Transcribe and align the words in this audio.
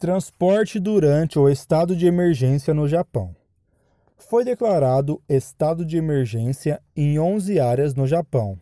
Transporte 0.00 0.80
durante 0.80 1.38
o 1.38 1.46
estado 1.46 1.94
de 1.94 2.06
emergência 2.06 2.72
no 2.72 2.88
Japão. 2.88 3.36
Foi 4.16 4.46
declarado 4.46 5.20
estado 5.28 5.84
de 5.84 5.98
emergência 5.98 6.80
em 6.96 7.18
11 7.18 7.60
áreas 7.60 7.94
no 7.94 8.06
Japão. 8.06 8.58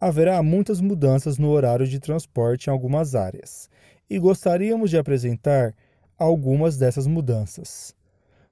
Haverá 0.00 0.42
muitas 0.42 0.80
mudanças 0.80 1.36
no 1.36 1.50
horário 1.50 1.86
de 1.86 2.00
transporte 2.00 2.68
em 2.68 2.70
algumas 2.70 3.14
áreas, 3.14 3.68
e 4.08 4.18
gostaríamos 4.18 4.88
de 4.88 4.96
apresentar 4.96 5.74
algumas 6.16 6.78
dessas 6.78 7.06
mudanças. 7.06 7.94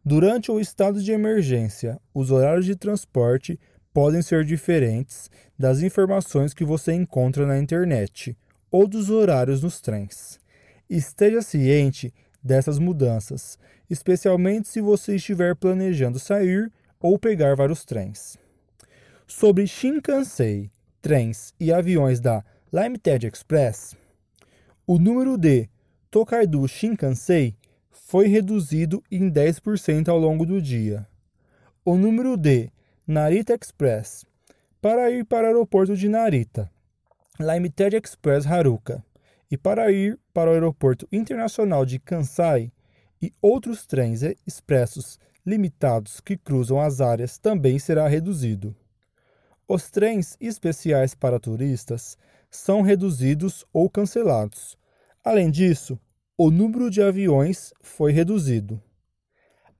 Durante 0.04 0.52
o 0.52 0.60
estado 0.60 1.02
de 1.02 1.12
emergência, 1.12 1.98
os 2.12 2.30
horários 2.30 2.66
de 2.66 2.76
transporte 2.76 3.58
podem 3.90 4.20
ser 4.20 4.44
diferentes 4.44 5.30
das 5.58 5.80
informações 5.80 6.52
que 6.52 6.62
você 6.62 6.92
encontra 6.92 7.46
na 7.46 7.58
internet 7.58 8.36
ou 8.70 8.86
dos 8.86 9.08
horários 9.08 9.62
nos 9.62 9.80
trens. 9.80 10.41
Esteja 10.94 11.40
ciente 11.40 12.12
dessas 12.44 12.78
mudanças, 12.78 13.58
especialmente 13.88 14.68
se 14.68 14.78
você 14.78 15.16
estiver 15.16 15.56
planejando 15.56 16.18
sair 16.18 16.70
ou 17.00 17.18
pegar 17.18 17.56
vários 17.56 17.82
trens. 17.86 18.36
Sobre 19.26 19.66
Shinkansen, 19.66 20.70
trens 21.00 21.54
e 21.58 21.72
aviões 21.72 22.20
da 22.20 22.44
Limited 22.70 23.26
Express, 23.26 23.96
o 24.86 24.98
número 24.98 25.38
de 25.38 25.66
Tokaido 26.10 26.68
Shinkansen 26.68 27.56
foi 27.90 28.26
reduzido 28.28 29.02
em 29.10 29.30
10% 29.30 30.08
ao 30.10 30.18
longo 30.18 30.44
do 30.44 30.60
dia. 30.60 31.08
O 31.82 31.96
número 31.96 32.36
de 32.36 32.70
Narita 33.06 33.54
Express 33.54 34.26
para 34.78 35.10
ir 35.10 35.24
para 35.24 35.44
o 35.44 35.46
aeroporto 35.46 35.96
de 35.96 36.06
Narita, 36.06 36.70
Limited 37.40 37.96
Express 37.96 38.46
Haruka 38.46 39.02
e 39.52 39.58
para 39.58 39.92
ir 39.92 40.18
para 40.32 40.48
o 40.48 40.54
Aeroporto 40.54 41.06
Internacional 41.12 41.84
de 41.84 41.98
Kansai 41.98 42.72
e 43.20 43.30
outros 43.42 43.86
trens 43.86 44.22
expressos 44.46 45.20
limitados 45.44 46.20
que 46.20 46.38
cruzam 46.38 46.80
as 46.80 47.02
áreas 47.02 47.36
também 47.36 47.78
será 47.78 48.08
reduzido. 48.08 48.74
Os 49.68 49.90
trens 49.90 50.38
especiais 50.40 51.14
para 51.14 51.38
turistas 51.38 52.16
são 52.50 52.80
reduzidos 52.80 53.62
ou 53.74 53.90
cancelados. 53.90 54.78
Além 55.22 55.50
disso, 55.50 56.00
o 56.38 56.50
número 56.50 56.90
de 56.90 57.02
aviões 57.02 57.74
foi 57.82 58.10
reduzido. 58.10 58.82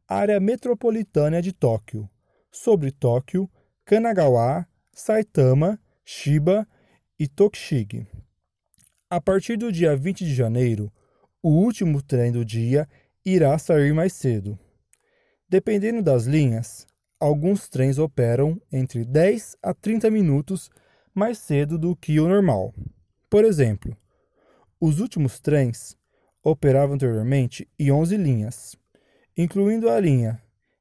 Área 0.07 0.39
metropolitana 0.39 1.41
de 1.41 1.51
Tóquio. 1.51 2.07
Sobre 2.51 2.92
Tóquio, 2.92 3.51
Kanagawa, 3.86 4.69
Saitama, 4.92 5.81
Shiba 6.05 6.69
e 7.19 7.27
Tokushige. 7.27 8.07
A 9.13 9.21
partir 9.21 9.59
do 9.59 9.71
dia 9.71 9.95
20 9.95 10.25
de 10.25 10.35
janeiro, 10.35 10.91
o 11.43 11.51
último 11.51 12.01
trem 12.01 12.33
do 12.33 12.43
dia 12.47 12.89
irá 13.23 13.59
sair 13.59 13.93
mais 13.93 14.15
cedo. 14.15 14.59
Dependendo 15.47 16.03
das 16.03 16.25
linhas, 16.25 16.87
alguns 17.21 17.69
trens 17.69 17.99
operam 17.99 18.59
entre 18.73 19.05
10 19.05 19.59
a 19.63 19.75
30 19.75 20.11
minutos 20.11 20.71
mais 21.15 21.37
cedo 21.37 21.77
do 21.77 21.95
que 21.95 22.19
o 22.19 22.27
normal. 22.27 22.73
Por 23.29 23.45
exemplo, 23.45 23.95
os 24.81 24.99
últimos 24.99 25.41
trens 25.41 25.95
operavam 26.43 26.95
anteriormente 26.95 27.69
em 27.79 27.93
11 27.93 28.17
linhas, 28.17 28.77
incluindo 29.37 29.91
a 29.91 30.01
linha 30.01 30.41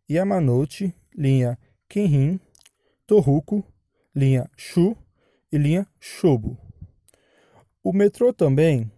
Yamanouchi, 0.10 0.96
linha 1.14 1.60
Kenrin, 1.90 2.40
Tohoku, 3.06 3.62
linha 4.16 4.50
Shu 4.56 4.96
e 5.52 5.58
linha 5.58 5.86
Shobu. 6.00 6.71
O 7.84 7.92
metrô 7.92 8.32
também 8.32 8.92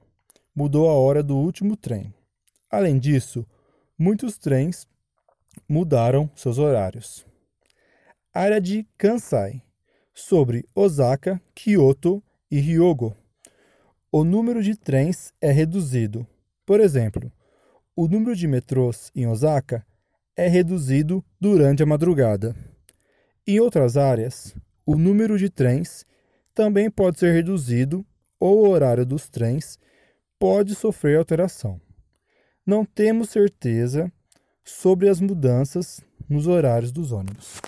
mudou 0.54 0.90
a 0.90 0.94
hora 0.94 1.24
do 1.24 1.38
último 1.38 1.78
trem. 1.78 2.14
Além 2.70 3.00
disso, 3.00 3.46
muitos 3.98 4.38
trens 4.38 4.86
mudaram 5.70 6.30
seus 6.36 6.58
horários. 6.58 7.26
Área 8.34 8.60
de 8.60 8.86
Kansai 8.98 9.64
sobre 10.14 10.68
Osaka, 10.76 11.42
Kyoto 11.56 12.22
e 12.52 12.60
Hyogo. 12.60 13.16
O 14.12 14.26
número 14.26 14.62
de 14.62 14.76
trens 14.76 15.34
é 15.40 15.50
reduzido. 15.50 16.28
Por 16.66 16.82
exemplo, 16.82 17.32
o 17.96 18.06
número 18.06 18.36
de 18.36 18.48
metrôs 18.48 19.12
em 19.16 19.26
Osaka 19.28 19.86
é 20.36 20.50
reduzido 20.50 21.24
durante 21.40 21.82
a 21.82 21.86
madrugada. 21.86 22.54
Em 23.48 23.62
outras 23.62 23.96
áreas, 23.96 24.54
o 24.86 24.98
número 24.98 25.38
de 25.38 25.50
trens 25.50 26.06
também 26.54 26.92
pode 26.92 27.20
ser 27.20 27.32
reduzido 27.32 28.06
ou 28.44 28.66
o 28.66 28.70
horário 28.70 29.06
dos 29.06 29.30
trens 29.30 29.80
pode 30.38 30.76
sofrer 30.76 31.18
alteração. 31.18 31.80
Não 32.66 32.84
temos 32.84 33.30
certeza 33.30 34.12
sobre 34.66 35.08
as 35.08 35.22
mudanças 35.22 36.02
nos 36.28 36.46
horários 36.46 36.92
dos 36.92 37.14
ônibus. 37.14 37.62